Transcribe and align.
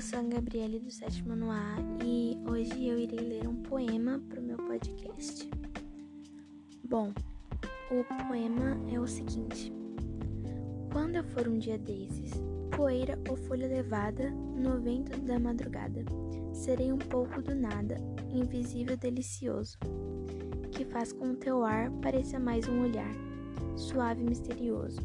sou 0.00 0.20
a 0.20 0.22
Gabriele 0.22 0.78
do 0.78 0.90
sétimo 0.90 1.36
no 1.36 1.50
A 1.50 1.76
e 2.02 2.38
hoje 2.48 2.86
eu 2.86 2.98
irei 2.98 3.18
ler 3.18 3.46
um 3.46 3.56
poema 3.56 4.22
para 4.28 4.40
o 4.40 4.42
meu 4.42 4.56
podcast. 4.56 5.50
Bom, 6.88 7.12
o 7.90 8.04
poema 8.26 8.80
é 8.90 8.98
o 8.98 9.06
seguinte: 9.06 9.70
Quando 10.90 11.16
eu 11.16 11.24
for 11.24 11.46
um 11.46 11.58
dia 11.58 11.76
desses, 11.76 12.32
poeira 12.74 13.18
ou 13.28 13.36
folha 13.36 13.68
levada 13.68 14.30
no 14.30 14.80
vento 14.80 15.18
da 15.20 15.38
madrugada, 15.38 16.02
serei 16.54 16.90
um 16.90 16.98
pouco 16.98 17.42
do 17.42 17.54
nada, 17.54 17.96
invisível 18.30 18.96
delicioso, 18.96 19.76
que 20.70 20.84
faz 20.86 21.12
com 21.12 21.32
o 21.32 21.36
teu 21.36 21.64
ar 21.64 21.90
pareça 22.00 22.38
mais 22.38 22.66
um 22.66 22.82
olhar, 22.82 23.12
suave 23.76 24.22
e 24.22 24.24
misterioso. 24.24 25.00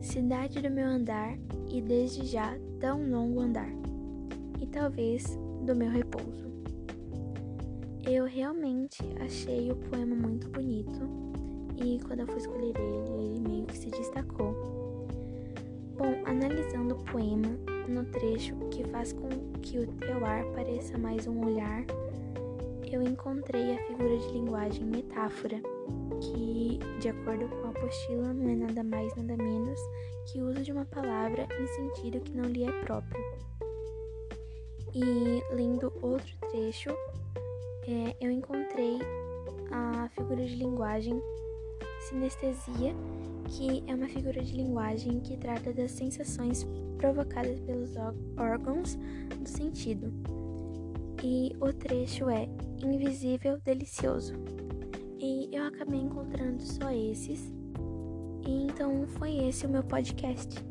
Cidade 0.00 0.60
do 0.60 0.70
meu 0.70 0.86
andar 0.86 1.38
e 1.76 1.82
desde 1.82 2.24
já 2.24 2.56
tão 2.80 3.06
longo 3.10 3.38
andar 3.38 3.68
e 4.58 4.66
talvez 4.66 5.38
do 5.66 5.76
meu 5.76 5.90
repouso. 5.90 6.46
Eu 8.02 8.24
realmente 8.24 9.02
achei 9.20 9.70
o 9.70 9.76
poema 9.76 10.14
muito 10.14 10.48
bonito 10.48 11.00
e 11.76 12.00
quando 12.06 12.20
eu 12.20 12.26
fui 12.28 12.38
escolher 12.38 12.72
ele, 12.78 13.24
ele 13.24 13.40
meio 13.40 13.66
que 13.66 13.76
se 13.76 13.90
destacou. 13.90 14.54
Bom, 15.98 16.14
analisando 16.24 16.94
o 16.94 17.04
poema 17.04 17.48
no 17.86 18.06
trecho 18.06 18.54
que 18.70 18.82
faz 18.84 19.12
com 19.12 19.28
que 19.60 19.78
o 19.78 19.86
teu 19.86 20.24
ar 20.24 20.44
pareça 20.52 20.96
mais 20.96 21.26
um 21.26 21.44
olhar, 21.44 21.84
eu 22.90 23.02
encontrei 23.02 23.74
a 23.74 23.86
figura 23.86 24.16
de 24.16 24.28
linguagem 24.28 24.84
metáfora, 24.84 25.60
que, 26.20 26.78
de 27.00 27.08
acordo 27.08 27.48
com 27.48 27.66
a 27.66 27.70
apostila, 27.70 28.32
não 28.32 28.48
é 28.48 28.54
nada 28.54 28.82
mais 28.82 29.14
nada 29.16 29.36
menos 29.36 29.80
que 30.26 30.40
o 30.40 30.48
uso 30.48 30.62
de 30.62 30.72
uma 30.72 30.84
palavra 30.84 31.46
em 31.60 31.66
sentido 31.66 32.20
que 32.20 32.32
não 32.32 32.44
lhe 32.44 32.64
é 32.64 32.72
próprio. 32.84 33.22
E 34.94 35.54
lendo 35.54 35.92
outro 36.02 36.34
trecho, 36.50 36.90
é, 37.86 38.16
eu 38.20 38.30
encontrei 38.30 38.98
a 39.70 40.08
figura 40.10 40.44
de 40.44 40.56
linguagem 40.56 41.20
sinestesia, 42.08 42.94
que 43.48 43.84
é 43.86 43.94
uma 43.94 44.08
figura 44.08 44.42
de 44.42 44.54
linguagem 44.54 45.20
que 45.20 45.36
trata 45.36 45.72
das 45.72 45.90
sensações 45.92 46.66
provocadas 46.98 47.60
pelos 47.60 47.94
órgãos 48.36 48.96
do 49.38 49.48
sentido. 49.48 50.12
E 51.22 51.54
o 51.60 51.72
trecho 51.72 52.28
é 52.28 52.48
invisível 52.82 53.58
delicioso. 53.60 54.34
E 55.18 55.48
eu 55.52 55.64
acabei 55.64 56.00
encontrando 56.00 56.62
só 56.62 56.90
esses. 56.90 57.52
E 58.46 58.64
então 58.64 59.06
foi 59.18 59.36
esse 59.48 59.66
o 59.66 59.68
meu 59.68 59.82
podcast. 59.82 60.64